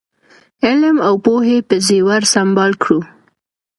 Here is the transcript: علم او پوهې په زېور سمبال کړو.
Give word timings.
علم 0.65 0.97
او 1.07 1.15
پوهې 1.25 1.57
په 1.67 1.75
زېور 1.85 2.21
سمبال 2.33 2.71
کړو. 2.83 2.99